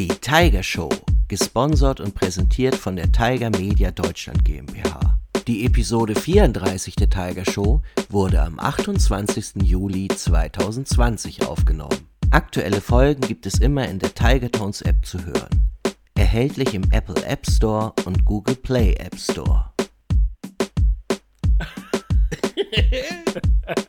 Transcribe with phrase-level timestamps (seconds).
[0.00, 0.88] Die Tiger Show,
[1.28, 5.18] gesponsert und präsentiert von der Tiger Media Deutschland GmbH.
[5.46, 9.56] Die Episode 34 der Tiger Show wurde am 28.
[9.62, 12.08] Juli 2020 aufgenommen.
[12.30, 15.68] Aktuelle Folgen gibt es immer in der Tiger Tones App zu hören.
[16.14, 19.66] Erhältlich im Apple App Store und Google Play App Store.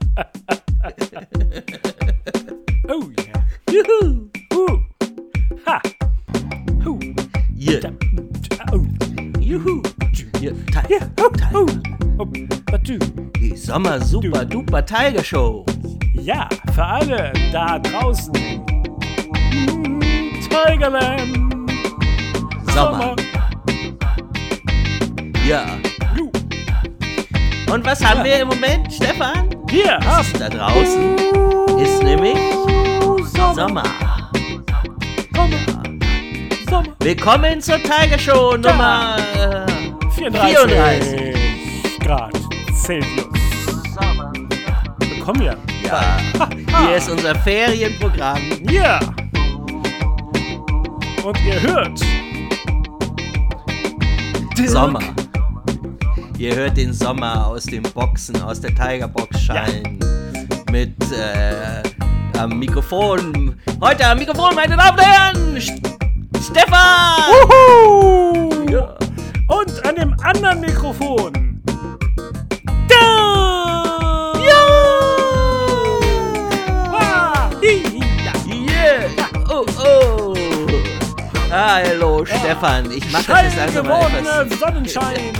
[14.71, 15.66] Super Tiger Show.
[16.13, 18.31] Ja, für alle da draußen.
[19.52, 19.99] Mm,
[20.49, 21.53] Tigerland.
[22.73, 23.17] Sommer.
[25.45, 25.65] Ja.
[26.15, 26.31] Ju.
[27.70, 29.49] Und was haben wir im Moment, Stefan?
[29.70, 31.17] Hier, hast Da draußen
[31.77, 32.38] ist nämlich
[33.34, 33.53] Sommer.
[33.53, 33.84] Sommer.
[35.35, 35.84] Sommer.
[36.70, 36.95] Sommer.
[36.99, 39.65] Willkommen zur Tiger Show Nummer äh,
[40.15, 41.99] 34, 34.
[41.99, 42.31] Grad
[42.74, 43.40] Celsius.
[45.22, 45.58] Bekommen wir.
[45.86, 46.18] Ja.
[46.88, 48.40] Hier ist unser Ferienprogramm.
[48.72, 49.00] Ja.
[51.24, 52.00] Und ihr hört.
[54.66, 54.99] Sommer.
[56.40, 59.99] Ihr hört den Sommer aus den Boxen, aus der Tigerbox schallen.
[60.72, 61.84] Mit äh,
[62.40, 63.60] am Mikrofon.
[63.80, 67.22] Heute am Mikrofon, meine Damen und Herren, St Stefan!
[67.47, 68.72] Uhu.
[68.72, 68.97] Ja.
[69.50, 71.50] Und an dem anderen Mikrofon.
[81.52, 82.90] Hallo, Stefan.
[82.91, 84.59] Ich mache das jetzt langsam mal etwas.
[84.59, 85.34] Sonnenschein.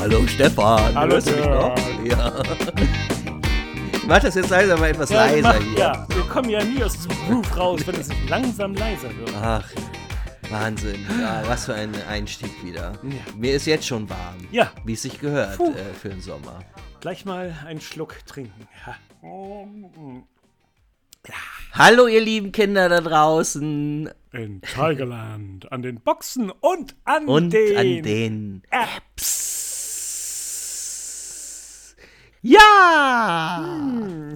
[0.00, 0.94] Hallo, Stefan.
[0.94, 1.74] Hallo, Hörst du mich noch?
[2.04, 2.32] Ja.
[3.92, 5.78] Ich mach das jetzt langsam mal etwas Ja, leiser machen- hier.
[5.78, 9.32] ja, wir kommen ja nie aus diesem Groove raus, wenn es nicht langsam leiser wird.
[9.40, 9.68] Ach,
[10.48, 11.06] Wahnsinn.
[11.20, 12.92] Ja, was für ein Einstieg wieder.
[13.02, 13.32] Ja.
[13.36, 14.36] Mir ist jetzt schon warm.
[14.50, 14.72] Ja.
[14.84, 16.60] Wie es sich gehört äh, für den Sommer.
[17.00, 18.66] Gleich mal einen Schluck trinken.
[18.86, 18.96] Ja.
[21.72, 24.10] Hallo, ihr lieben Kinder da draußen.
[24.32, 29.56] In Tigerland, an den Boxen und an Und den, an den Apps.
[32.42, 33.60] Ja!
[33.62, 34.34] Hm.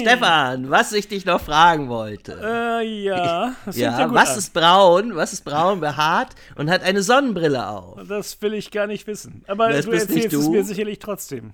[0.00, 2.38] Stefan, was ich dich noch fragen wollte.
[2.42, 3.54] Äh, ja.
[3.66, 4.38] Das ja, gut was an.
[4.38, 5.16] ist braun?
[5.16, 7.98] Was ist braun behaart und hat eine Sonnenbrille auf?
[8.08, 9.44] Das will ich gar nicht wissen.
[9.48, 10.50] Aber Das du erzählst es du.
[10.52, 11.52] mir sicherlich trotzdem.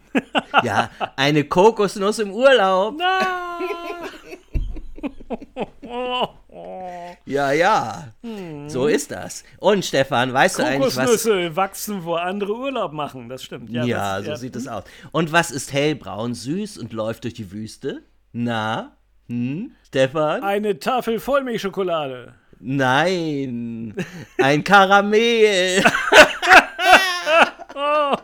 [0.62, 2.96] Ja, eine Kokosnuss im Urlaub.
[2.98, 3.18] Na.
[7.24, 8.12] Ja, ja.
[8.66, 9.44] So ist das.
[9.58, 11.06] Und Stefan, weißt du eigentlich, was.
[11.06, 13.28] Kokosnüsse wachsen, wo andere Urlaub machen.
[13.28, 13.70] Das stimmt.
[13.70, 14.84] Ja, Ja, das, so sieht es aus.
[15.12, 18.02] Und was ist hellbraun, süß und läuft durch die Wüste?
[18.32, 18.96] Na?
[19.28, 19.72] Hm?
[19.86, 20.42] Stefan?
[20.42, 22.34] Eine Tafel Vollmilchschokolade.
[22.60, 23.94] Nein.
[24.38, 25.82] Ein Karamell.
[27.74, 28.14] Oh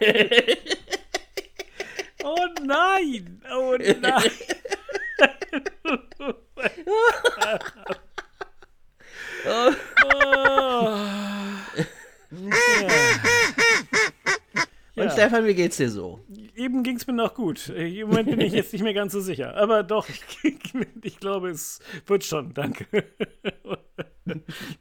[2.64, 3.42] nein!
[3.52, 4.30] Oh nein!
[9.46, 9.72] oh.
[14.94, 15.10] Und Ja.
[15.10, 16.20] Stefan, wie geht's dir so?
[16.54, 17.70] Eben ging es mir noch gut.
[17.70, 19.56] Im Moment bin ich jetzt nicht mehr ganz so sicher.
[19.56, 20.06] Aber doch,
[21.02, 22.52] ich glaube, es wird schon.
[22.52, 22.86] Danke.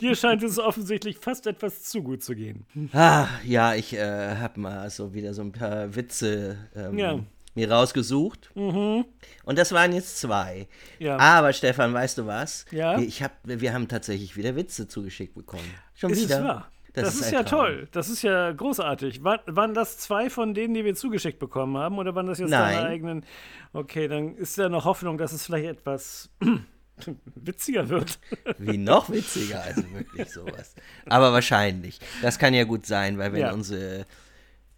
[0.01, 2.65] Dir scheint es offensichtlich fast etwas zu gut zu gehen.
[2.93, 7.19] Ah, ja, ich äh, hab mal so wieder so ein paar Witze ähm, Ja.
[7.55, 7.61] Mhm.
[7.61, 8.51] mir rausgesucht.
[8.55, 9.05] Und
[9.45, 10.67] das waren jetzt zwei.
[10.99, 11.17] Ja.
[11.17, 12.65] Aber Stefan, weißt du was?
[12.71, 12.97] Ja?
[12.99, 15.63] Ich hab, wir haben tatsächlich wieder Witze zugeschickt bekommen.
[15.93, 16.37] Schon Ist wieder.
[16.39, 16.71] es wahr?
[16.93, 17.87] Das, ist, ein ja toll.
[17.93, 19.23] Das ist ja großartig.
[19.23, 21.97] War, waren das zwei von denen, die wir zugeschickt bekommen haben?
[21.97, 22.75] Oder waren das jetzt Nein.
[22.75, 23.25] deine eigenen?
[23.71, 26.29] Okay, dann ist ja noch Hoffnung, dass es vielleicht etwas
[27.35, 28.19] witziger wird.
[28.57, 30.75] Wie noch witziger, also wirklich sowas.
[31.05, 31.99] Aber wahrscheinlich.
[32.21, 33.53] Das kann ja gut sein, weil wenn Ja.
[33.53, 34.05] unsere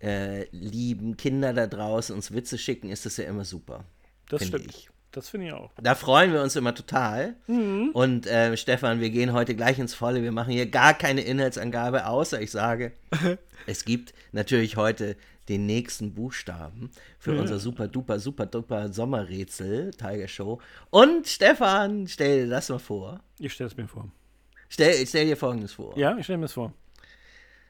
[0.03, 3.85] äh, lieben Kinder da draußen uns Witze schicken, ist das ja immer super.
[4.29, 4.75] Das Finde stimmt.
[4.75, 4.89] ich.
[5.11, 5.71] Das finde ich auch.
[5.79, 7.35] Da freuen wir uns immer total.
[7.45, 7.91] Mhm.
[7.93, 10.23] Und äh, Stefan, wir gehen heute gleich ins Volle.
[10.23, 12.93] Wir machen hier gar keine Inhaltsangabe, außer ich sage,
[13.67, 15.15] es gibt natürlich heute
[15.49, 16.89] den nächsten Buchstaben
[17.19, 20.59] für unser super duper super duper Sommerrätsel Tiger Show.
[20.89, 23.19] Und Stefan, stell dir das mal vor.
[23.39, 24.09] Ich stelle es mir vor.
[24.69, 25.97] Stell, stell dir Folgendes vor.
[25.97, 26.73] Ja, ich stelle mir es vor.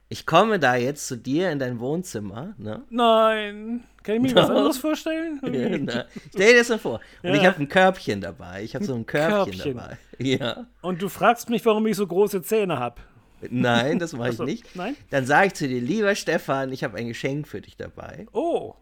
[0.09, 2.83] Ich komme da jetzt zu dir in dein Wohnzimmer, ne?
[2.89, 3.83] Nein.
[4.03, 4.55] Kann ich mir was Doch.
[4.55, 5.39] anderes vorstellen?
[5.85, 6.99] Na, Stell dir das mal vor.
[7.23, 7.35] Und Ja.
[7.35, 8.63] ich habe ein Körbchen dabei.
[8.63, 9.77] Ich habe so ein Körbchen, Körbchen.
[9.77, 9.97] dabei.
[10.19, 10.67] Ja.
[10.81, 13.01] Und du fragst mich, warum ich so große Zähne habe.
[13.49, 14.75] Nein, das mache ich Ach so, nicht.
[14.75, 14.95] nein?
[15.09, 18.27] Dann sage ich zu dir, lieber Stefan, ich habe ein Geschenk für dich dabei.
[18.33, 18.75] Oh.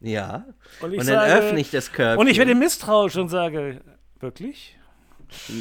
[0.00, 0.44] Ja.
[0.80, 2.20] Und Und, dann sage- öffne ich das Körbchen.
[2.20, 3.80] Und ich werde misstrauisch und sage,
[4.20, 4.75] Wirklich?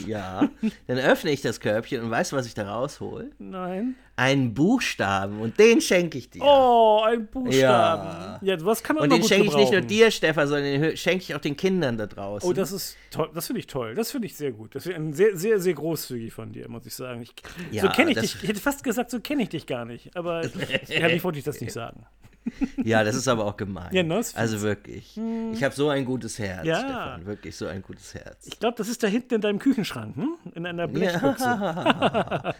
[0.05, 0.49] Ja.
[0.87, 3.31] Dann öffne ich das Körbchen und weißt du, was ich da raushol?
[3.39, 3.95] Nein.
[4.17, 6.41] Einen Buchstaben und den schenke ich dir.
[6.41, 8.45] Oh, ein Buchstaben.
[8.45, 8.55] Ja.
[8.55, 11.23] Ja, was kann man und den schenke ich nicht nur dir, Stefan, sondern den schenke
[11.23, 12.49] ich auch den Kindern da draußen.
[12.49, 13.29] Oh, das ist toll.
[13.33, 13.93] Das finde ich toll.
[13.93, 14.73] Das finde ich sehr gut.
[14.75, 17.21] Das ist sehr, sehr, sehr großzügig von dir, muss ich sagen.
[17.23, 17.33] Ich,
[17.71, 18.37] so Ja, kenne ich dich.
[18.41, 20.15] Ich hätte fast gesagt, so kenne ich dich gar nicht.
[20.15, 20.43] Aber
[20.87, 22.05] ehrlich wollte ich das nicht sagen.
[22.83, 23.89] Ja, das ist aber auch gemein.
[23.91, 25.19] Ja, ne, also wirklich.
[25.53, 26.79] Ich habe so ein gutes Herz, Ja.
[26.79, 27.25] Stefan.
[27.25, 28.45] Wirklich so ein gutes Herz.
[28.45, 30.35] Ich glaube, das ist da hinten in deinem Küchenschrank, hm?
[30.53, 31.45] In einer Blechbüchse.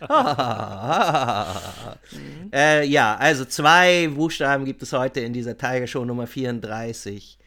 [2.54, 7.38] äh, ja, also zwei Buchstaben gibt es heute in dieser Tiger Show Nummer 34.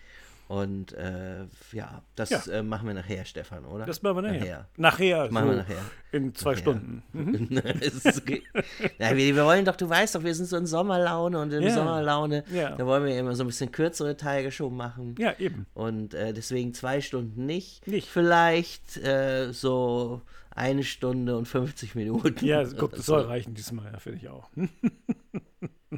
[0.48, 2.42] Und äh, ja, das Ja.
[2.50, 3.84] Äh, machen wir nachher, Stefan, oder?
[3.84, 4.66] Das machen wir nachher.
[4.78, 5.30] Nachher.
[5.30, 5.76] Machen so wir nachher.
[6.10, 6.62] In zwei Nachher.
[6.62, 7.02] Stunden.
[7.12, 7.48] Mhm.
[8.98, 11.62] Na, wir, wir wollen doch, du weißt doch, wir sind so in Sommerlaune und in
[11.64, 11.74] Ja.
[11.74, 12.70] Sommerlaune, Ja.
[12.76, 15.14] da wollen wir immer so ein bisschen kürzere Tiger Show machen.
[15.18, 15.66] Ja, eben.
[15.74, 17.86] Und äh, deswegen zwei Stunden nicht.
[17.86, 18.08] Nicht.
[18.08, 22.42] Vielleicht äh, so eine Stunde und 50 Minuten.
[22.44, 23.16] Ja, guck, das so.
[23.18, 24.48] soll reichen diesmal, ja, finde ich auch.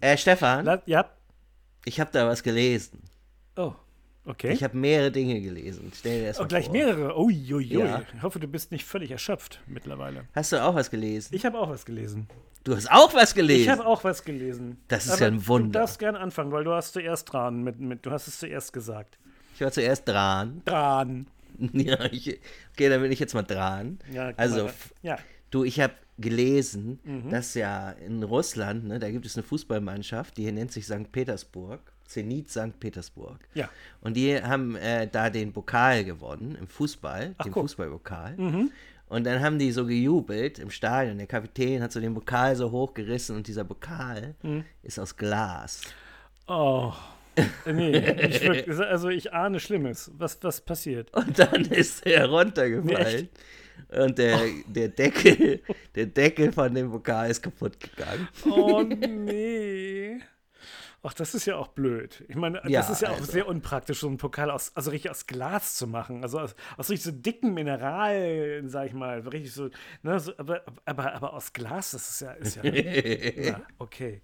[0.00, 1.10] Äh, Stefan, Ja.
[1.84, 3.02] ich habe da was gelesen.
[3.56, 3.74] Oh,
[4.26, 4.52] okay.
[4.52, 5.92] Ich habe mehrere Dinge gelesen.
[5.94, 6.72] Stell dir das Oh, mal gleich vor.
[6.72, 7.18] mehrere.
[7.18, 7.64] Uiuiui.
[7.78, 8.02] Ja.
[8.16, 10.24] Ich hoffe, du bist nicht völlig erschöpft mittlerweile.
[10.34, 11.34] Hast du auch was gelesen?
[11.34, 12.26] Ich habe auch was gelesen.
[12.64, 13.62] du hast auch was gelesen.
[13.62, 14.78] Ich habe auch was gelesen.
[14.88, 15.80] Das ist ja ein Du Wunder.
[15.80, 17.62] darfst gern anfangen, weil du hast zuerst dran.
[17.62, 19.18] Mit, mit, du hast es zuerst gesagt.
[19.54, 20.62] Ich war zuerst dran.
[20.64, 21.26] Dran.
[21.72, 22.38] ja, ich,
[22.72, 23.98] okay, dann bin ich jetzt mal dran.
[24.12, 24.72] Ja, also, mal.
[25.02, 25.18] ja.
[25.50, 27.30] du, ich habe gelesen, Mhm.
[27.30, 31.10] dass ja in Russland, ne, da gibt es eine Fußballmannschaft, die nennt sich St.
[31.12, 31.80] Petersburg.
[32.10, 32.78] Zenit St.
[32.80, 33.38] Petersburg.
[33.54, 33.68] Ja.
[34.00, 37.56] Und die haben äh, da den Pokal gewonnen im Fußball, den guck.
[37.56, 37.60] Mhm.
[37.68, 38.36] Fußballpokal.
[39.08, 41.18] Und dann haben die so gejubelt im Stadion.
[41.18, 44.64] Der Kapitän hat so den Pokal so hochgerissen und dieser Pokal Mhm.
[44.82, 45.80] ist aus Glas.
[46.46, 46.92] Oh.
[47.64, 48.78] Nee, nicht wirklich.
[48.80, 50.10] also ich ahne Schlimmes.
[50.18, 51.14] Was, was passiert?
[51.14, 53.28] Und dann ist er runtergefallen.
[53.88, 55.60] und der, der, Deckel,
[55.94, 58.28] der Deckel von dem Pokal ist kaputt gegangen.
[58.50, 59.89] Oh nee.
[61.02, 62.24] Ach, das ist ja auch blöd.
[62.28, 63.32] Ich meine, das Ja, ist ja auch also.
[63.32, 66.22] sehr unpraktisch, so einen Pokal aus, also richtig aus Glas zu machen.
[66.22, 69.20] Also aus, aus richtig so dicken Mineralien, sag ich mal.
[69.20, 69.70] Richtig so,
[70.02, 72.64] ne, so aber, aber, aber aus Glas, das ist ja, ist ja,
[73.50, 74.20] ja okay.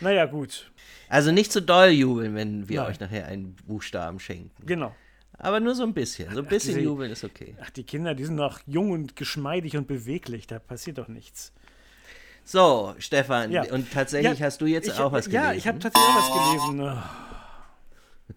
[0.00, 0.70] Naja, gut.
[1.08, 2.90] Also nicht zu doll jubeln, wenn wir Nein.
[2.90, 4.50] euch nachher einen Buchstaben schenken.
[4.66, 4.94] Genau.
[5.38, 6.30] Aber nur so ein bisschen.
[6.34, 7.56] So ein bisschen diese- jubeln ist okay.
[7.62, 10.46] Ach, die Kinder, die sind noch jung und geschmeidig und beweglich.
[10.46, 11.54] Da passiert doch nichts.
[12.50, 13.62] So, Stefan, Ja.
[13.72, 15.44] und tatsächlich Ja, hast du jetzt ich, auch was gelesen.
[15.44, 16.80] Ja, ich habe tatsächlich auch was gelesen.
[16.80, 17.10] Ah,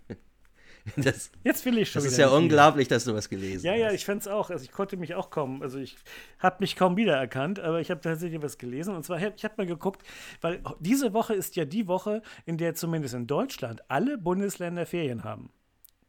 [0.98, 2.38] das, Jetzt will ich schon das ist wieder ja mehr.
[2.39, 3.94] unglaublich, dass du was gelesen Ja, ja, hast.
[3.95, 4.50] ich fand es auch.
[4.51, 5.95] Also ich konnte mich auch kaum, also ich
[6.39, 8.95] habe mich kaum wiedererkannt, aber ich habe tatsächlich was gelesen.
[8.95, 10.04] Und zwar, ich habe mal geguckt,
[10.42, 15.24] weil diese Woche ist ja die Woche, in der zumindest in Deutschland alle Bundesländer Ferien
[15.24, 15.50] haben.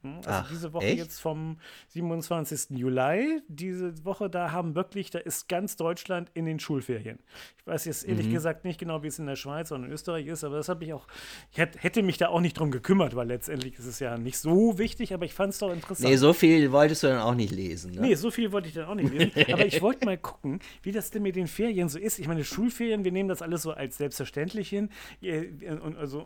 [0.05, 0.99] Also Ach, diese Woche echt?
[0.99, 1.57] jetzt vom
[1.89, 2.77] 27.
[2.79, 7.19] Juli, diese Woche, da haben wirklich, da ist ganz Deutschland in den Schulferien.
[7.59, 8.11] Ich weiß jetzt Mhm.
[8.11, 10.69] ehrlich gesagt nicht genau, wie es in der Schweiz und in Österreich ist, aber das
[10.69, 11.07] habe ich auch,
[11.53, 14.37] ich hätt- hätte mich da auch nicht drum gekümmert, weil letztendlich ist es ja nicht
[14.39, 16.09] so wichtig, aber ich fand es doch interessant.
[16.11, 17.93] Nee, so viel wolltest du dann auch nicht lesen.
[17.93, 18.01] Ne?
[18.03, 19.33] Nee, so viel wollte ich dann auch nicht lesen.
[19.55, 22.19] Aber ich wollte mal gucken, wie das denn mit den Ferien so ist.
[22.19, 24.91] Ich meine, Schulferien, wir nehmen das alles so als selbstverständlich hin.
[25.23, 25.47] Äh,
[25.83, 26.25] Und also,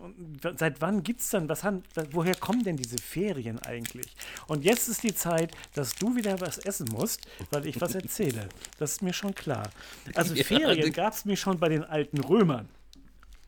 [0.57, 4.07] seit wann gibt es dann, was haben, woher kommen denn diese Ferien eigentlich?
[4.49, 7.21] Und jetzt ist die Zeit, dass du wieder was essen musst,
[7.51, 8.49] weil ich was erzähle.
[8.79, 9.71] Das ist mir schon klar.
[10.15, 12.69] Also Ja, Ferien gab es mir schon bei den alten Römern.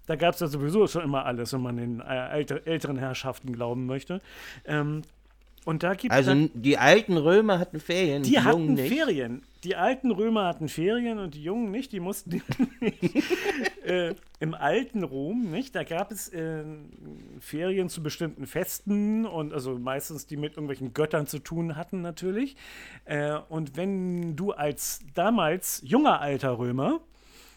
[0.06, 3.52] Da gab es ja sowieso schon immer alles, wenn man den äh, älter, älteren Herrschaften
[3.52, 4.20] glauben möchte.
[4.64, 5.02] Ähm,
[5.64, 6.12] und da gibt.
[6.12, 8.76] Also die alten Römer hatten Ferien, Die die hatten.
[8.76, 9.42] Ferien.
[9.64, 11.92] Die alten Römer hatten Ferien und die Jungen nicht.
[11.92, 12.42] Die mussten
[13.84, 15.74] äh, im alten Rom nicht.
[15.74, 16.64] Da gab es äh,
[17.40, 22.56] Ferien zu bestimmten Festen und also meistens die mit irgendwelchen Göttern zu tun hatten natürlich.
[23.04, 27.00] Äh, und wenn du als damals junger alter Römer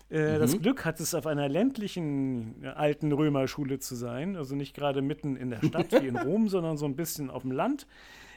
[0.10, 5.02] äh, das Glück hattest, auf einer ländlichen äh, alten Römerschule zu sein, also nicht gerade
[5.02, 7.88] mitten in der Stadt wie in Rom, sondern so ein bisschen auf dem Land,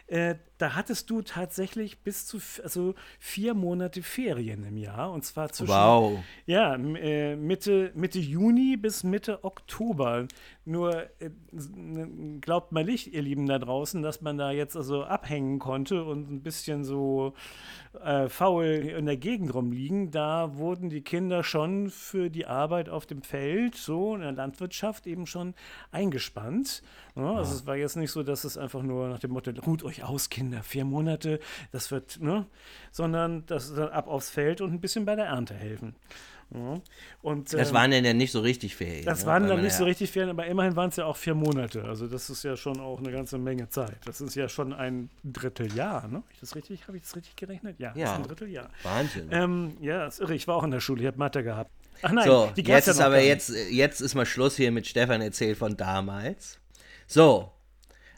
[0.06, 5.51] äh, da hattest du tatsächlich bis zu also vier Monate Ferien im Jahr und zwar
[5.51, 6.21] zwischen Wow.
[6.47, 10.27] ja äh, Mitte Mitte Juni bis Mitte Oktober.
[10.69, 11.31] Nur äh,
[12.41, 16.29] glaubt mal nicht, ihr Lieben da draußen, dass man da jetzt also abhängen konnte und
[16.31, 17.35] ein bisschen so
[18.03, 20.11] äh, faul in der Gegend rumliegen.
[20.11, 25.07] Da wurden die Kinder schon für die Arbeit auf dem Feld, so in der Landwirtschaft
[25.07, 25.55] eben schon
[25.93, 26.83] eingespannt.
[27.15, 29.85] Ja, also es war jetzt nicht so, dass es einfach nur nach dem Motto, ruht
[29.85, 31.41] euch aus, Kinder, vier Monate,
[31.73, 32.47] das wird, ne?
[32.93, 35.95] Sondern das dann ab aufs Feld und ein bisschen bei der Ernte helfen.
[36.55, 36.81] Ja.
[37.23, 39.05] Und, Das ähm, waren ja nicht so richtig Ferien.
[39.05, 39.26] das ne?
[39.26, 41.83] waren dann nicht ja- so richtig Ferien, aber immerhin waren es ja auch vier Monate.
[41.83, 43.97] Also das ist ja schon auch eine ganze Menge Zeit.
[44.05, 46.19] Das ist ja schon ein Dritteljahr, ne?
[46.19, 47.81] Hab ich das richtig, habe ich das richtig gerechnet?
[47.81, 48.15] Ja, das Ja.
[48.15, 48.71] ein Dritteljahr.
[48.85, 49.29] Wahnsinn.
[49.33, 50.35] Ähm, ja, ist irre.
[50.37, 51.71] Ich war auch in der Schule, ich habe Mathe gehabt.
[52.03, 54.87] Ach nein, so, die jetzt ja ist aber jetzt, jetzt ist mal Schluss hier mit
[54.87, 56.61] Stefan erzählt von damals.
[57.09, 57.50] So,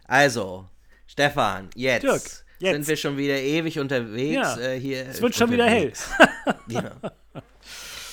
[0.04, 0.66] also,
[1.08, 2.22] Stefan, jetzt, Dirk,
[2.60, 2.74] jetzt.
[2.74, 4.34] sind wir schon wieder ewig unterwegs.
[4.34, 5.92] Ja, äh, hier Es wird schon wieder hell.
[6.68, 6.92] Ja.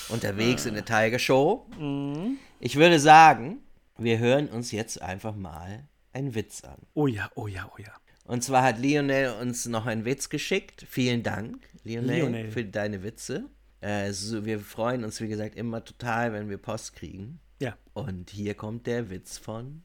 [0.08, 1.66] Unterwegs in der Tiger Show.
[1.78, 2.38] Mhm.
[2.58, 3.58] Ich würde sagen,
[3.98, 6.78] wir hören uns jetzt einfach mal einen Witz an.
[6.94, 7.92] Oh ja, oh ja, oh ja.
[8.24, 10.86] Und zwar hat Lionel uns noch einen Witz geschickt.
[10.88, 12.50] Vielen Dank, Lionel, Lionel.
[12.50, 13.44] für deine Witze.
[13.82, 17.40] Äh, so, wir freuen uns, wie gesagt, immer total, wenn wir Post kriegen.
[17.60, 17.76] Ja.
[17.92, 19.82] Und hier kommt der Witz von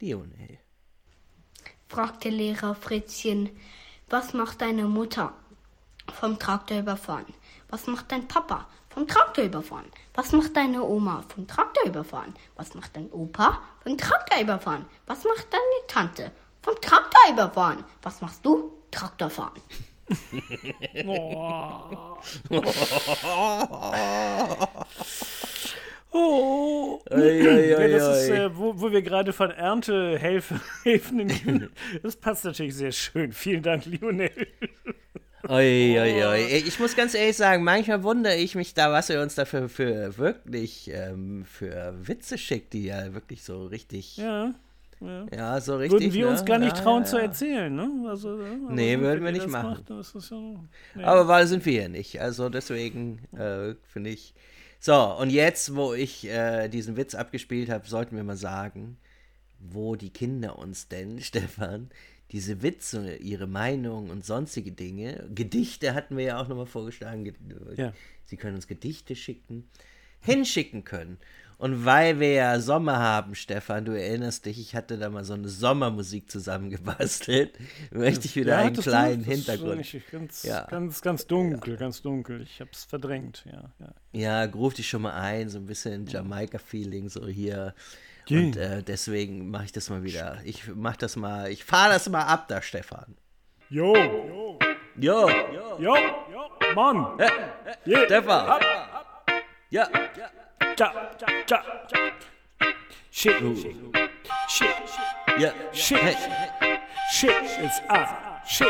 [0.00, 0.58] Lionel.
[1.88, 3.50] Fragte Lehrer Fritzchen,
[4.08, 5.32] was macht deine Mutter?
[6.12, 7.26] Vom Traktor überfahren.
[7.68, 8.66] Was macht dein Papa?
[8.88, 9.86] Vom Traktor überfahren.
[10.14, 11.22] Was macht deine Oma?
[11.34, 12.34] Vom Traktor überfahren.
[12.56, 13.60] Was macht dein Opa?
[13.82, 14.86] Vom Traktor überfahren.
[15.06, 16.32] Was macht deine Tante?
[16.62, 17.84] Vom Traktor überfahren.
[18.02, 18.72] Was machst du?
[18.90, 19.60] Traktor fahren.
[26.10, 27.00] Oh.
[27.10, 31.70] Oi, oi, Ja, oi, das ist, äh, wo, wo wir gerade von Erntehelfen helfen.
[32.02, 33.32] Das passt natürlich sehr schön.
[33.32, 34.30] Vielen Dank, Lionel.
[35.48, 36.62] Oi, oi, oi.
[36.66, 40.16] Ich muss ganz ehrlich sagen, manchmal wundere ich mich da, was er uns dafür für
[40.18, 44.52] wirklich ähm, für Witze schickt, die ja wirklich so richtig, ja,
[45.34, 46.00] Ja, so richtig.
[46.00, 46.30] würden wir ne?
[46.32, 47.22] uns gar nicht ja, trauen ja, zu ja.
[47.22, 47.90] erzählen, ne?
[48.08, 49.84] Also, ja, aber Nee, würden wir nicht machen.
[49.88, 50.38] Macht, ja,
[50.94, 51.04] nee.
[51.04, 52.20] Aber weil sind wir ja nicht.
[52.20, 54.34] Also deswegen äh, finde ich.
[54.80, 58.96] So, und jetzt, wo ich äh, diesen Witz abgespielt habe, sollten wir mal sagen,
[59.58, 61.90] wo die Kinder uns denn, Stefan,
[62.30, 67.34] diese Witze, ihre Meinung und sonstige Dinge, Gedichte hatten wir ja auch nochmal vorgeschlagen, ge-
[67.76, 67.92] Ja.
[68.24, 69.68] sie können uns Gedichte schicken,
[70.20, 71.18] hinschicken können.
[71.58, 75.34] Und weil wir ja Sommer haben, Stefan, du erinnerst dich, ich hatte da mal so
[75.34, 77.58] eine Sommermusik zusammengebastelt,
[77.90, 78.82] möchte ich wieder Ja, einen du?
[78.82, 79.78] kleinen ist Hintergrund.
[79.78, 80.66] nicht Ganz, Ja.
[80.66, 82.42] ganz, ganz dunkel, ganz dunkel.
[82.42, 83.72] Ich hab's verdrängt, ja.
[83.80, 83.94] ja.
[84.12, 87.74] Ja, ruf dich schon mal ein, so ein bisschen Jamaika-Feeling, so hier.
[88.30, 88.40] Yeah.
[88.44, 90.38] Und äh, deswegen mache ich das mal wieder.
[90.44, 93.16] Ich mach das mal, ich fahre das mal ab da, Stefan.
[93.68, 94.58] Jo, jo,
[94.96, 95.28] Jo,
[95.80, 95.94] jo,
[96.32, 97.18] jo, Mann.
[97.86, 98.04] Yeah.
[98.06, 98.60] Stefan.
[99.70, 99.90] Ja, Ja,
[100.78, 100.92] ja,
[101.50, 101.62] ja.
[103.10, 103.34] Shit,
[104.48, 104.68] shit,
[105.38, 105.50] ja.
[105.72, 106.14] shit, Hey.
[107.10, 108.06] shit ist an.
[108.46, 108.68] Shit,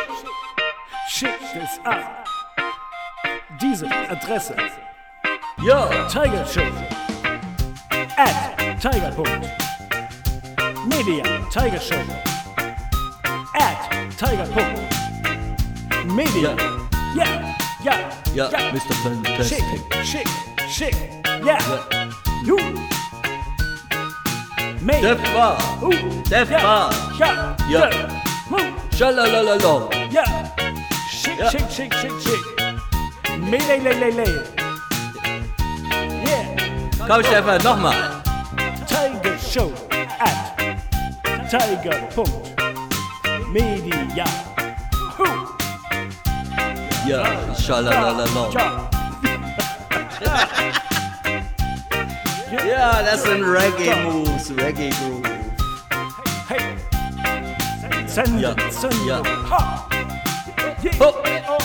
[1.08, 2.04] shit ist an.
[3.60, 4.56] Diese Adresse.
[5.58, 6.62] Jo, Tiger Show.
[8.16, 9.12] At Tiger.
[10.86, 12.02] Media Tiger Show.
[13.54, 14.46] At Tiger.
[16.06, 16.56] Media.
[17.14, 18.72] Ja, ja, ja, ja.
[18.72, 18.94] Mr.
[21.38, 21.44] Schick, Fantastic.
[21.44, 21.44] schick, schick.
[21.44, 21.58] Ja.
[22.46, 22.56] Du.
[24.80, 25.14] Media.
[25.14, 26.24] Stefan, Uh.
[26.26, 26.92] Stefan.
[27.18, 27.56] Ja.
[27.68, 27.90] Ja.
[28.50, 28.56] Hu.
[28.96, 29.88] Schalalalala.
[30.10, 30.24] Ja.
[31.10, 31.50] Schick, Ja.
[31.50, 32.42] schick, schick, schick, schick.
[33.50, 34.24] Melee, le, le, le.
[36.26, 36.46] Yeah.
[37.06, 37.94] Komm, Stefan, nochmal.
[38.86, 39.72] Tiger Show
[40.20, 40.58] at
[41.50, 42.08] Tiger.
[43.52, 44.24] Media.
[45.16, 45.24] Hu.
[47.06, 47.24] Ja,
[52.58, 52.64] schalalalala.
[52.64, 52.66] Ja.
[52.66, 55.22] Ja, das sind Reggae-Moves, Reggae-Groove.
[56.48, 56.60] Hey.
[58.06, 58.54] Senden, Ja.
[58.70, 59.06] senden.
[59.06, 59.22] Ja.
[59.50, 59.86] Ha.
[60.82, 60.92] Yeah.
[61.00, 61.14] Ho,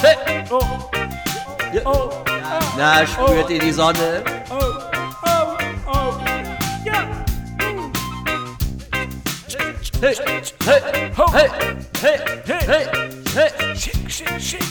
[0.01, 0.43] hey.
[0.49, 0.61] Oh.
[1.71, 1.81] Ja.
[1.85, 2.09] Oh.
[2.77, 4.23] Na, spürt ihr die Sonne?
[4.49, 4.55] Oh.
[5.25, 5.57] Oh.
[5.87, 6.13] Oh.
[6.83, 7.05] Ja.
[10.01, 10.15] Hey,
[10.65, 11.31] hey, Ho.
[11.31, 11.49] hey,
[12.01, 12.19] hey,
[12.67, 12.87] hey,
[13.35, 13.75] hey.
[13.75, 14.63] Schick, schick, schick.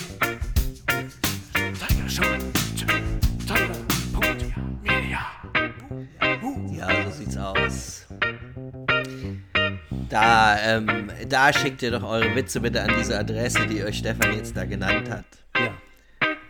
[10.12, 14.36] Da, ähm, da schickt ihr doch eure Witze bitte an diese Adresse, die euch Stefan
[14.36, 15.24] jetzt da genannt hat.
[15.56, 15.72] Ja.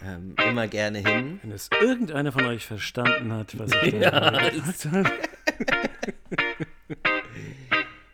[0.05, 1.39] Ähm, immer gerne hin.
[1.45, 5.11] Wenn es irgendeiner von euch verstanden hat, was ich da gesagt habe.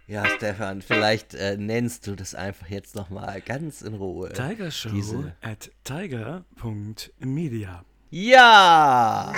[0.07, 4.33] Ja, Stefan, vielleicht äh, nennst du das einfach jetzt nochmal ganz in Ruhe.
[4.33, 5.35] Tiger Show Diese.
[5.43, 7.85] at tiger.media.
[8.11, 9.35] Ja!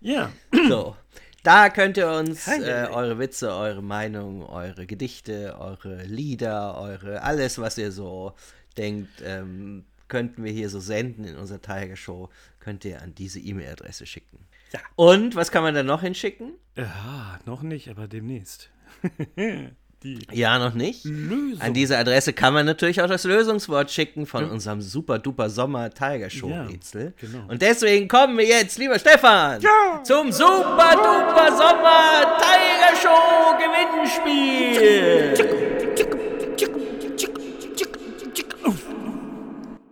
[0.00, 0.30] Ja.
[0.68, 0.94] So.
[1.44, 7.58] Da könnt ihr uns äh, eure Witze, eure Meinung, eure Gedichte, eure Lieder, eure alles,
[7.58, 8.32] was ihr so
[8.78, 13.40] denkt, ähm, könnten wir hier so senden in unserer Tiger Show, könnt ihr an diese
[13.40, 14.38] E-Mail-Adresse schicken.
[14.72, 14.80] Ja.
[14.96, 16.54] Und was kann man da noch hinschicken?
[16.76, 18.70] Ja, noch nicht, aber demnächst.
[20.04, 21.04] die Ja, noch nicht.
[21.04, 21.60] Lösung.
[21.60, 25.90] An diese Adresse kann man natürlich auch das Lösungswort schicken von unserem super duper Sommer
[25.90, 27.14] Tiger Show Ja, Rätsel.
[27.18, 27.44] genau.
[27.48, 29.60] Und deswegen kommen wir jetzt, lieber Stefan,
[30.04, 35.34] zum super duper Sommer Tiger Show Gewinnspiel.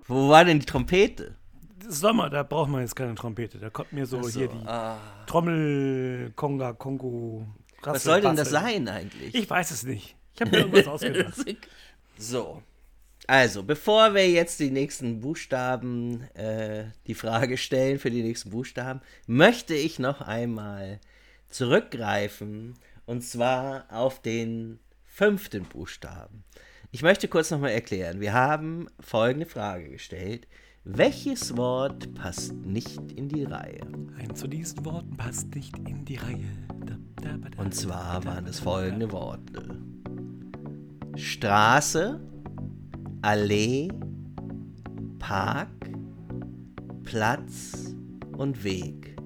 [0.06, 1.36] Wo war denn die Trompete?
[1.88, 3.58] Sommer, da braucht man jetzt keine Trompete.
[3.58, 4.96] Da kommt mir so, so, hier die ah.
[5.26, 7.46] Trommel, Konga, Kongo.
[7.82, 9.34] Was Rassel, soll denn das sein eigentlich?
[9.34, 10.16] Ich weiß es nicht.
[10.34, 11.34] Ich habe mir irgendwas ausgedacht.
[12.18, 12.62] So.
[13.26, 19.00] Also, bevor wir jetzt die nächsten Buchstaben, äh, die Frage stellen für die nächsten Buchstaben,
[19.26, 21.00] möchte ich noch einmal
[21.48, 22.74] zurückgreifen
[23.06, 26.44] und zwar auf den fünften Buchstaben.
[26.90, 28.20] Ich möchte kurz nochmal erklären.
[28.20, 30.46] Wir haben folgende Frage gestellt.
[30.84, 33.82] Welches Wort passt nicht in die Reihe?
[34.18, 36.50] Ein zu diesen Worten passt nicht in die Reihe.
[36.84, 39.80] Da, da, da, Und zwar waren es folgende Worte.
[41.14, 42.20] Straße,
[43.22, 43.90] Allee,
[45.20, 45.68] Park,
[47.04, 47.94] Platz
[48.36, 49.16] und Weg.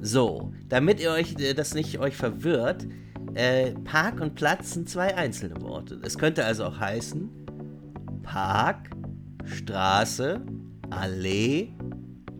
[0.00, 2.86] So, damit ihr euch äh, das nicht euch verwirrt,
[3.34, 6.00] äh, Park und Platz sind zwei einzelne Worte.
[6.02, 7.28] Es könnte also auch heißen
[8.22, 8.88] Park,
[9.44, 10.40] Straße,
[10.90, 11.72] Allee,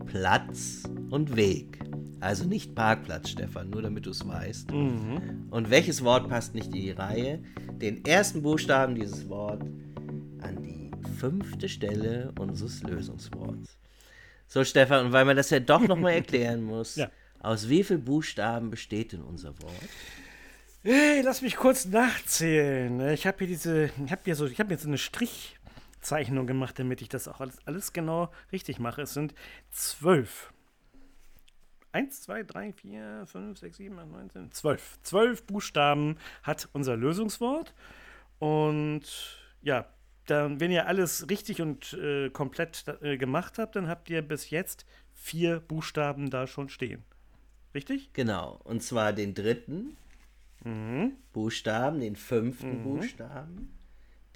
[0.05, 1.79] Platz und Weg.
[2.19, 4.71] Also nicht Parkplatz, Stefan, nur damit du es weißt.
[4.71, 7.43] Und welches Wort passt nicht in die Reihe?
[7.79, 9.61] Den ersten Buchstaben dieses Wort
[10.41, 10.89] an die
[11.19, 13.77] fünfte Stelle unseres Lösungsworts.
[14.47, 17.11] So, Stefan, und weil man das ja doch nochmal erklären muss, Ja.
[17.39, 19.73] aus wie vielen Buchstaben besteht denn unser Wort?
[20.83, 23.09] Hey, lass mich kurz nachzählen.
[23.09, 24.97] Ich habe hier diese, ich habe hier so, ich habe jetzt so eine
[25.97, 29.01] Strichzeichnung gemacht, damit ich das auch alles, alles genau richtig mache.
[29.01, 29.33] Es sind
[29.71, 30.53] zwölf.
[31.91, 34.99] Eins, zwei, drei, vier, fünf, sechs, sieben, acht, neun, zehn, zwölf.
[35.03, 37.73] Zwölf Buchstaben hat unser Lösungswort.
[38.39, 39.03] Und
[39.61, 39.87] ja,
[40.27, 44.49] dann, wenn ihr alles richtig und äh, komplett äh, gemacht habt, dann habt ihr bis
[44.49, 47.03] jetzt vier Buchstaben da schon stehen.
[47.73, 48.13] Richtig?
[48.13, 49.97] Genau, und zwar den dritten
[51.31, 53.76] Buchstaben, den fünften Buchstaben,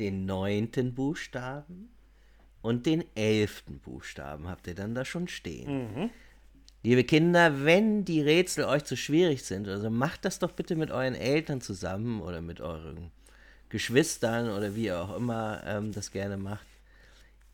[0.01, 1.89] den neunten Buchstaben
[2.62, 6.10] und den elften Buchstaben habt ihr dann da schon stehen.
[6.84, 10.89] Liebe Kinder, wenn die Rätsel euch zu schwierig sind, also macht das doch bitte mit
[10.89, 13.12] euren Eltern zusammen oder mit euren
[13.69, 16.65] Geschwistern oder wie ihr auch immer ähm, das gerne macht.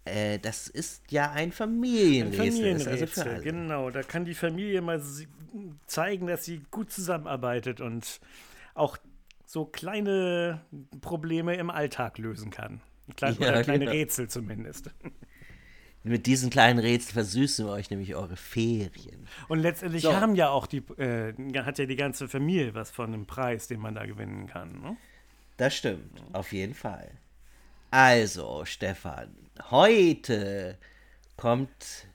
[0.06, 2.48] Äh, das ist ja ein Ein Familienrätsel.
[2.48, 3.44] also für Familienrätsel, alle.
[3.44, 3.90] genau.
[3.92, 5.02] Da kann die Familie mal
[5.86, 8.22] zeigen, dass sie gut zusammenarbeitet und
[8.74, 8.98] auch
[9.48, 10.62] so kleine
[11.02, 12.82] Probleme im Alltag lösen kann.
[13.16, 13.92] Kleine, Ja, oder kleine genau.
[13.92, 14.92] Rätsel zumindest.
[16.04, 19.26] Mit diesen kleinen Rätseln versüßen wir euch nämlich eure Ferien.
[19.48, 20.14] Und letztendlich So.
[20.16, 21.34] haben ja auch die, äh,
[21.64, 24.82] hat ja die ganze Familie was von dem Preis, den man da gewinnen kann.
[24.82, 24.98] Ne?
[25.56, 27.10] Das stimmt, auf jeden Fall.
[27.90, 29.34] Also, Stefan,
[29.72, 30.78] heute
[31.38, 32.08] kommt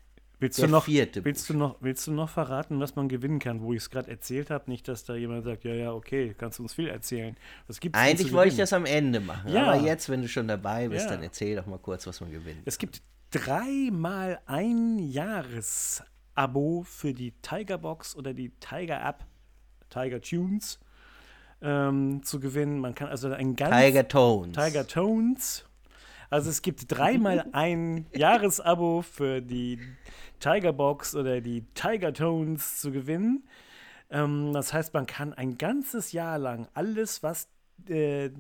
[0.43, 3.39] Willst Der du noch, vierte willst du noch, willst du noch verraten, was man gewinnen
[3.39, 4.69] kann, wo ich es gerade erzählt habe?
[4.69, 7.37] Nicht, dass da jemand sagt, ja, ja, okay, kannst du uns viel erzählen.
[7.69, 9.71] Was gibt's Eigentlich wollte ich das am Ende machen, Ja.
[9.71, 11.13] aber jetzt, wenn du schon dabei bist, Ja.
[11.13, 12.59] dann erzähl doch mal kurz, was man gewinnt.
[12.65, 19.25] Es gibt dreimal ein Jahresabo für die Tiger Box oder die Tiger App,
[19.91, 20.81] Tiger Tunes,
[21.61, 22.81] ähm, zu gewinnen.
[22.81, 24.57] Man kann also ein ganz Tiger Tones.
[24.57, 25.65] Tiger Tones.
[26.33, 29.79] Also es gibt dreimal ein Jahresabo für die
[30.41, 33.47] Tiger Box oder die Tiger Tones zu gewinnen.
[34.11, 37.49] Ähm, das heißt, man kann ein ganzes Jahr lang alles, was
[37.87, 38.31] äh,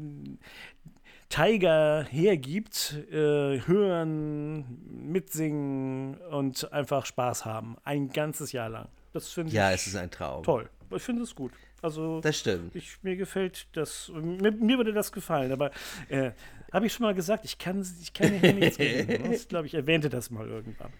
[1.29, 4.65] Tiger hergibt, äh, hören,
[5.11, 7.77] mitsingen und einfach Spaß haben.
[7.85, 8.89] Ein ganzes Jahr lang.
[9.13, 10.43] Das finde Ja, ich es ist ein Traum.
[10.43, 10.69] toll.
[10.95, 11.53] Ich finde es gut.
[11.83, 12.75] Also Das stimmt.
[12.77, 15.71] ich, mir gefällt das, mir, mir würde das gefallen, aber
[16.09, 16.31] äh,
[16.73, 19.29] habe ich schon mal gesagt, ich kann, ich kann hier nichts gewinnen.
[19.29, 19.35] ne?
[19.35, 20.92] Ich glaube, ich erwähnte das mal irgendwann.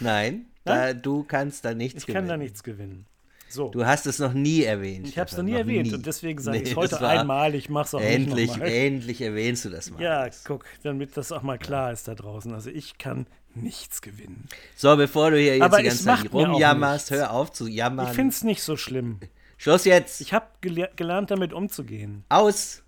[0.00, 2.28] Nein, da, du kannst da nichts Ich gewinnen.
[2.28, 3.04] kann da nichts gewinnen.
[3.50, 5.08] So, Du hast es noch nie erwähnt.
[5.08, 5.94] ich habe es noch nie erwähnt nie.
[5.94, 9.20] und deswegen sage ich Nee, es heute einmal, ich mache es auch Endlich, nicht endlich
[9.22, 10.02] erwähnst du das mal.
[10.02, 12.52] Ja, guck, damit das auch mal klar ist da draußen.
[12.52, 14.46] Also ich kann nichts gewinnen.
[14.76, 18.08] So, bevor du hier jetzt Aber die ganze Zeit rumjammerst, hör auf zu jammern.
[18.08, 19.18] Ich finde es nicht so schlimm.
[19.58, 20.20] Schluss jetzt.
[20.22, 22.24] Ich habe gele gelernt, damit umzugehen.
[22.30, 22.82] Aus.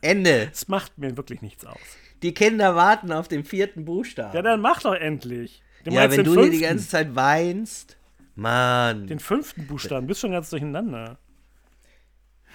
[0.00, 0.48] Ende.
[0.52, 1.78] Es macht mir wirklich nichts aus.
[2.22, 4.34] Die Kinder warten auf den vierten Buchstaben.
[4.34, 5.62] Ja, dann mach doch endlich.
[5.84, 6.68] Du Ja, wenn den du hier die fünften?
[6.68, 7.96] ganze Zeit weinst.
[8.36, 9.08] Mann.
[9.08, 11.18] Den fünften Buchstaben, bist schon ganz durcheinander.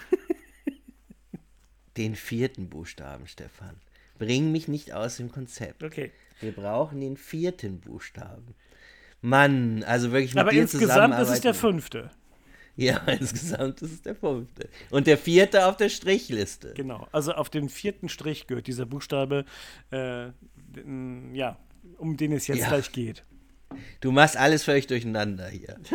[1.98, 3.76] Den vierten Buchstaben, Stefan.
[4.18, 5.84] Bring mich nicht aus dem Konzept.
[5.84, 6.12] Okay.
[6.40, 8.56] Wir brauchen den vierten Buchstaben.
[9.22, 12.12] Mann, also wirklich mit Aber dir insgesamt ist es der fünfte.
[12.78, 14.70] Ja, insgesamt ist es der fünfte.
[14.92, 16.74] Und der vierte auf der Strichliste.
[16.76, 17.08] Genau.
[17.12, 19.46] Also auf den vierten Strich gehört dieser Buchstabe,
[19.92, 20.28] äh,
[21.34, 21.58] ja,
[21.98, 22.68] um den es jetzt Ja.
[22.70, 23.24] gleich geht.
[24.00, 25.78] Du machst alles völlig durcheinander hier.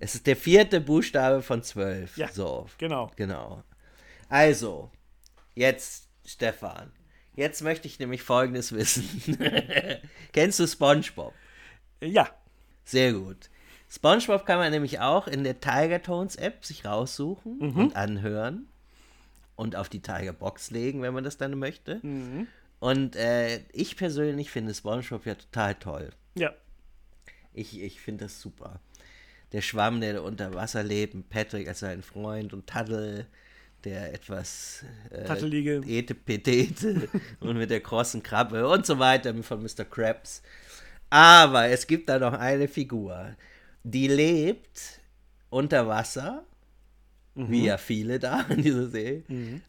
[0.00, 2.16] Es ist der vierte Buchstabe von zwölf.
[2.16, 2.68] Ja, so.
[2.78, 3.10] genau.
[3.16, 3.64] Genau.
[4.28, 4.92] Also,
[5.56, 6.92] jetzt, Stefan.
[7.34, 9.36] Jetzt möchte ich nämlich Folgendes wissen.
[10.32, 11.34] Kennst du SpongeBob?
[12.00, 12.30] Ja,
[12.84, 13.50] Sehr gut.
[13.90, 18.68] SpongeBob kann man nämlich auch in der Tiger Tones App sich raussuchen und anhören
[19.56, 22.00] und auf die Tiger Box legen, wenn man das dann möchte.
[22.80, 26.10] Und äh, ich persönlich finde SpongeBob ja total toll.
[26.34, 26.52] ja.
[27.54, 28.78] Ich, ich finde das super.
[29.50, 33.26] Der Schwamm, der unter Wasser lebt, Patrick als sein Freund und Taddle,
[33.82, 35.82] der etwas äh, Tattelige.
[35.84, 37.08] Etepetete
[37.40, 39.84] und mit der krossen Krabbe und so weiter von Mr.
[39.84, 40.42] Krabs.
[41.10, 43.34] Aber es gibt da noch eine Figur,
[43.84, 45.00] die lebt
[45.50, 46.44] unter Wasser,
[47.34, 49.22] wie ja viele da in dieser See,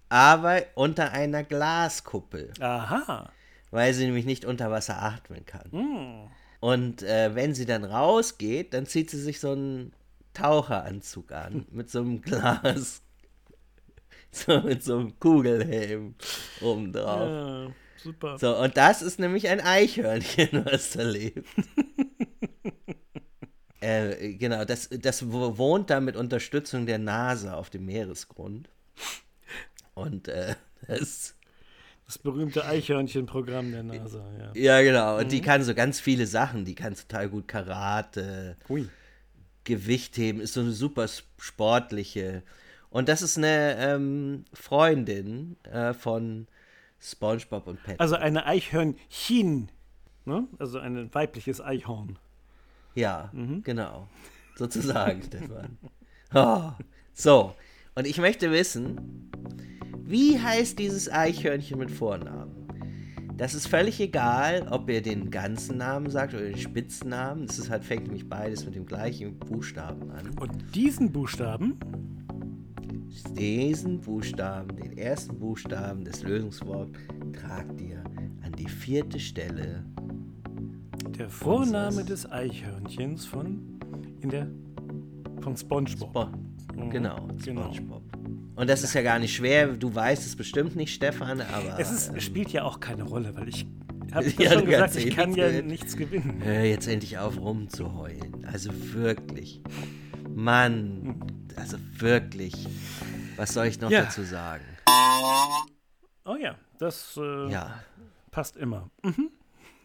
[0.10, 3.32] aber unter einer Glaskuppel Aha.
[3.72, 6.30] weil sie nämlich nicht unter Wasser atmen kann.
[6.60, 9.94] Und äh, wenn sie dann rausgeht, dann zieht sie sich so einen
[10.34, 13.02] Taucheranzug an mit so einem Glas,
[14.32, 16.16] so mit so einem Kugelhelm
[16.62, 17.30] obendrauf.
[17.30, 18.38] Ja, super.
[18.38, 21.48] So, und das ist nämlich ein Eichhörnchen, was da lebt.
[23.82, 28.70] Äh, genau, das, das wo- wohnt da mit Unterstützung der NASA auf dem Meeresgrund.
[29.94, 30.56] Und äh,
[30.88, 31.36] das
[32.06, 34.52] Das berühmte Eichhörnchen-Programm der NASA, ja.
[34.56, 35.18] Ja, genau.
[35.20, 36.66] Und die kann so ganz viele Sachen.
[36.66, 38.88] Die kann total gut Karate, Ui.
[39.64, 42.44] Gewicht heben, ist so eine super sportliche.
[42.90, 46.48] Und das ist eine ähm, Freundin äh, von
[47.00, 48.02] SpongeBob und Patrick.
[48.02, 49.70] Also eine Eichhörnchen,
[50.26, 50.48] ne?
[50.58, 52.18] Also ein weibliches Eichhorn.
[53.00, 53.32] Ja,
[53.64, 54.08] genau.
[54.56, 55.78] Sozusagen, Stefan.
[56.34, 56.72] Oh.
[57.14, 57.54] So,
[57.96, 59.32] und ich möchte wissen,
[60.04, 62.56] wie heißt dieses Eichhörnchen mit Vornamen?
[63.38, 67.48] Das ist völlig egal, ob ihr den ganzen Namen sagt oder den Spitznamen.
[67.48, 70.38] Das ist halt, fängt nämlich beides mit dem gleichen Buchstaben an.
[70.40, 71.80] Und diesen Buchstaben,
[73.38, 76.92] Diesen Buchstaben, den ersten Buchstaben des Lösungsworts,
[77.34, 78.04] tragt ihr
[78.44, 79.86] an die vierte Stelle.
[81.08, 83.80] Der Vorname des Eichhörnchens von
[84.22, 84.48] in der
[85.42, 86.14] von SpongeBob.
[86.14, 86.30] Bo
[86.90, 87.64] genau, genau.
[87.74, 88.04] SpongeBob.
[88.56, 89.68] Und das ist ja gar nicht schwer.
[89.68, 91.80] Du weißt es bestimmt nicht, Stefan, aber.
[91.80, 93.66] Es ist, spielt ja auch keine Rolle, weil ich
[94.14, 96.42] habe Ja, schon gesagt, ich kann ja nichts gewinnen.
[96.44, 98.46] Hör jetzt endlich auf rumzuheulen.
[98.46, 99.62] Also wirklich.
[100.30, 101.24] Mann.
[101.56, 102.68] Also wirklich.
[103.38, 104.04] Was soll ich noch Ja.
[104.04, 104.64] dazu sagen?
[106.26, 107.82] Oh ja, das äh, Ja,
[108.32, 108.90] passt immer.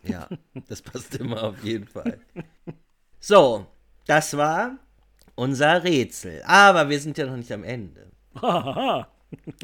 [0.08, 0.28] Ja.
[0.68, 2.18] Das passt immer auf jeden Fall.
[3.20, 3.66] So,
[4.06, 4.76] das war
[5.34, 6.42] unser Rätsel.
[6.46, 8.06] Aber wir sind ja noch nicht am Ende.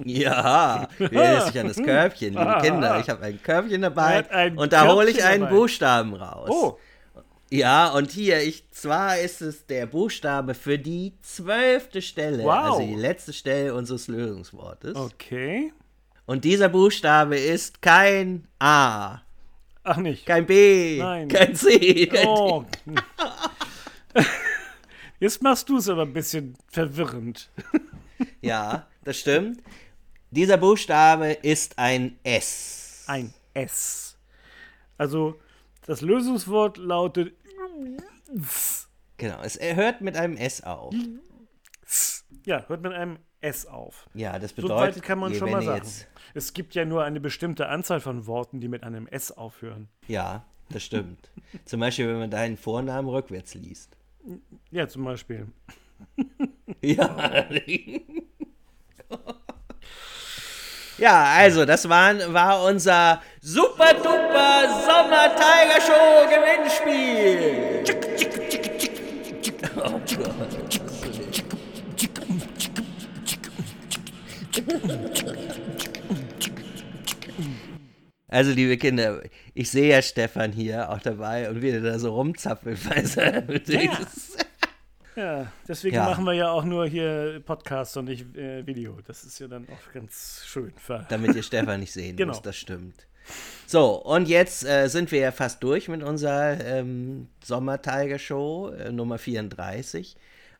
[0.04, 2.98] Ja, wer erinnert sich an das Körbchen, liebe Kinder?
[2.98, 5.54] Ich habe ein Körbchen dabei ein und da hole ich einen dabei.
[5.54, 6.50] Buchstaben raus.
[6.52, 6.78] Oh,
[7.50, 12.50] Ja, und hier, ich, zwar ist es der Buchstabe für die zwölfte Stelle, Wow.
[12.52, 14.96] also die letzte Stelle unseres Lösungswortes.
[14.96, 15.72] okay.
[16.26, 19.18] Und dieser Buchstabe ist kein A,
[19.92, 20.24] Ach nicht.
[20.24, 21.26] kein B, Nein.
[21.28, 22.64] kein C, kein Oh.
[25.18, 27.50] Jetzt machst du es aber ein bisschen verwirrend.
[27.72, 27.80] D.
[28.40, 29.62] Ja, das stimmt.
[30.30, 33.04] Dieser Buchstabe ist ein S.
[33.08, 34.16] Ein S.
[34.96, 35.40] Also
[35.86, 37.34] das Lösungswort lautet
[39.16, 40.94] Genau, es hört mit einem S auf.
[42.44, 44.08] ja, hört mit einem S auf.
[44.14, 45.88] Ja, das So bedeutet, weit kann man schon mal sagen.
[46.34, 49.88] Es gibt ja nur eine bestimmte Anzahl von Worten, die mit einem S aufhören.
[50.08, 51.30] Ja, das stimmt.
[51.64, 53.96] Zum Beispiel, wenn man deinen Vornamen rückwärts liest.
[54.70, 55.46] Ja, zum Beispiel.
[56.82, 57.46] Ja.
[60.98, 67.84] Ja, also, das waren, war unser super duper Sommer Tiger Show Gewinnspiel.
[69.76, 70.79] Oh Gott.
[78.28, 79.22] Also, liebe Kinder,
[79.54, 82.88] ich sehe ja Stefan hier auch dabei und wie der da so rumzappelt.
[82.88, 83.42] Weiß er,
[85.16, 86.04] Ja, deswegen Ja.
[86.04, 88.98] machen wir ja auch nur hier Podcast und nicht äh, Video.
[89.06, 90.72] Das ist ja dann auch ganz schön.
[91.08, 92.30] Damit ihr Stefan nicht sehen Genau.
[92.32, 93.06] müsst, das stimmt.
[93.66, 99.18] So, und jetzt äh, sind wir ja fast durch mit unserer ähm, Sommer-Tiger-Show äh, Nummer
[99.18, 100.16] 34.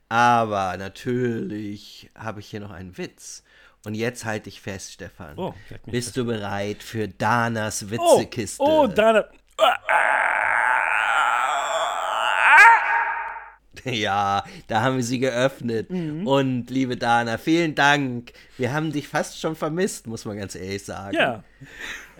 [0.08, 3.44] Aber natürlich habe ich hier noch einen Witz.
[3.84, 5.38] Und jetzt halte ich fest, Stefan.
[5.38, 8.62] Oh, ich Bist du bereit für Danas oh, Witzekiste?
[8.62, 9.24] oh, Dana.
[13.84, 15.90] Ja, da haben wir sie geöffnet.
[15.90, 16.26] Mhm.
[16.26, 18.32] Und liebe Dana, vielen Dank.
[18.58, 21.16] Wir haben dich fast schon vermisst, muss man ganz ehrlich sagen.
[21.16, 21.44] Ja,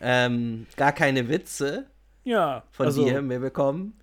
[0.00, 1.86] Ähm, gar keine Witze
[2.24, 2.62] ja.
[2.70, 3.99] von also, dir mehr bekommen.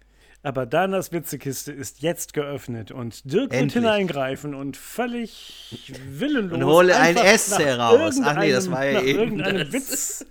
[0.47, 3.73] Aber Danas Witzekiste ist jetzt geöffnet und Dirk wird Endlich.
[3.73, 6.57] hineingreifen und völlig willenlos.
[6.57, 8.15] Und hole ein einfach S nach heraus.
[8.23, 9.73] Ach nee, das irgendeinem- war ja nach eben irgendeinem das.
[9.73, 10.25] Witz,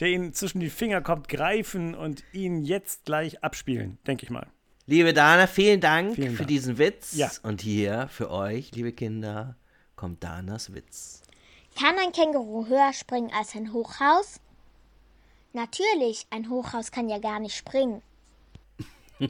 [0.00, 4.48] der ihm zwischen die Finger kommt, greifen und ihn jetzt gleich abspielen, denke ich mal.
[4.86, 6.48] Liebe Dana, vielen Dank Vielen für Dank.
[6.48, 7.14] diesen Witz.
[7.14, 7.30] Ja.
[7.44, 9.54] Und hier für euch, liebe Kinder,
[9.94, 11.22] kommt Danas Witz.
[11.80, 14.40] Kann ein Känguru höher springen als ein Hochhaus?
[15.52, 18.02] Natürlich, ein Hochhaus kann ja gar nicht springen.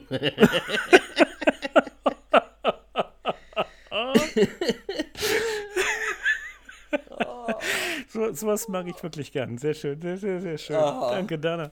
[8.07, 9.57] So, sowas mag ich wirklich gern.
[9.57, 10.75] Sehr schön, sehr, sehr, sehr schön.
[10.77, 11.09] Oh.
[11.11, 11.71] Danke, Dana.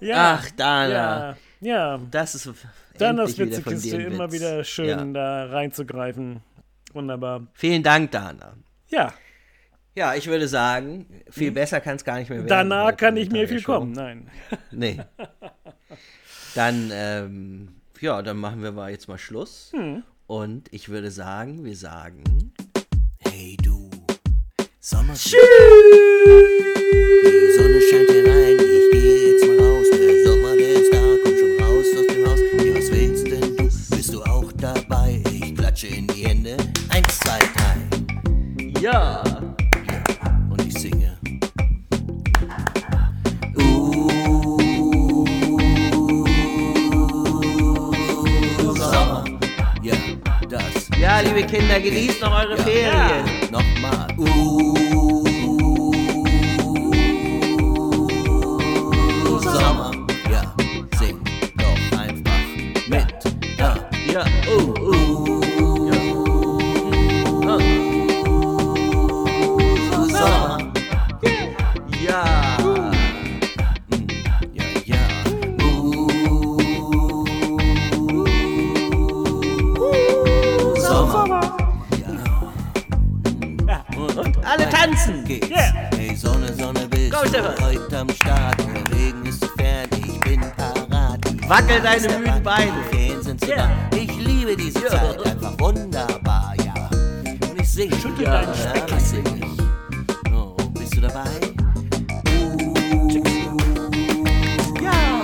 [0.00, 0.88] ja, Ach, Dana.
[0.90, 2.00] ja, ja.
[2.10, 2.50] Das ist
[2.98, 4.40] Danas Witzekiste immer Witz.
[4.40, 5.04] wieder schön Ja.
[5.04, 6.42] da reinzugreifen.
[6.92, 7.46] Wunderbar.
[7.54, 8.54] Vielen Dank, Dana.
[8.88, 9.12] Ja,
[9.96, 12.48] Ja, ich würde sagen, viel besser kann es gar nicht mehr werden.
[12.48, 13.78] danach kann nicht mehr viel Tagesschau.
[13.80, 13.92] kommen.
[13.92, 14.30] Nein.
[14.70, 15.00] Nee.
[16.54, 17.68] Dann, ähm,
[18.00, 19.72] ja, dann machen wir mal jetzt mal Schluss.
[19.74, 20.02] Hm.
[20.26, 22.52] Und ich würde sagen, wir sagen,
[23.20, 23.90] hey du,
[24.80, 25.14] Sommer.
[25.14, 25.30] Die
[84.14, 85.24] Und alle tanzen.
[85.24, 85.48] Geht's.
[85.50, 85.72] Yeah.
[85.96, 88.56] Hey Sonne, Sonne, bist Go, du heute am Start?
[88.58, 91.20] Der Regen ist zu fertig, ich bin parat.
[91.48, 92.72] Wackel deine müden Beine.
[92.90, 93.70] Ferien sind zu Yeah.
[93.94, 96.88] Ich liebe diese Zeit, einfach wunderbar, ja.
[97.48, 97.96] Und ich singe.
[97.96, 99.00] Schüttel ja, deinen ja, Speck.
[99.00, 100.32] sing ich.
[100.32, 101.24] Oh, bist du dabei?
[104.82, 105.22] Ja,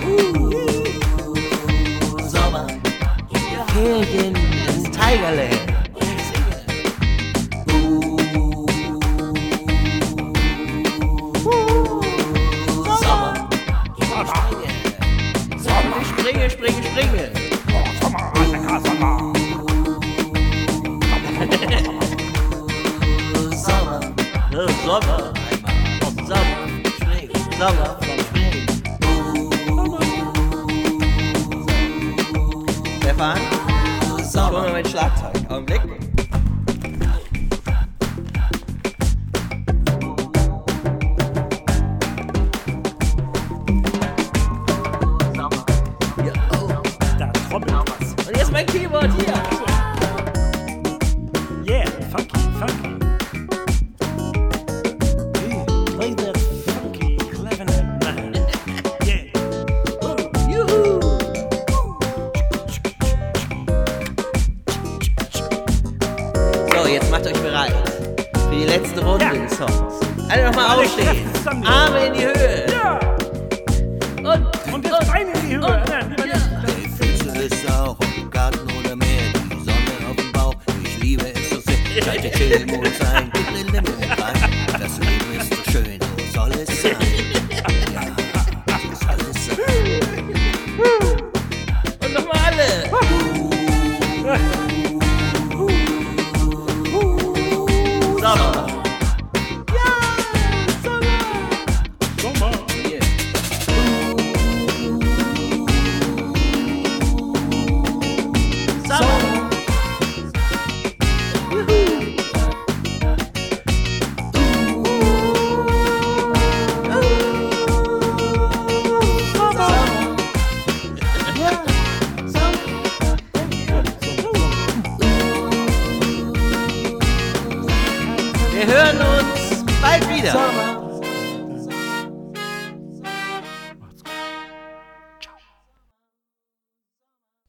[2.28, 2.66] Sommer.
[3.72, 5.61] Ferien in Tigerland.
[27.62, 27.76] Spring.
[27.76, 27.96] Sommer.
[28.22, 28.58] Spring.
[33.00, 33.38] Stefan.
[34.24, 34.26] Sommer.
[34.26, 35.34] Ich hol mal mein Schlagzeug.
[35.48, 36.11] Augenblick.